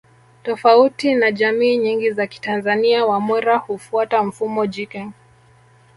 [0.43, 5.07] Tofauti na jamii nyingi za kitanzania Wamwera hufuata mfumo jike